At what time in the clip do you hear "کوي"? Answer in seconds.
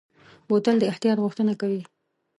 1.61-1.81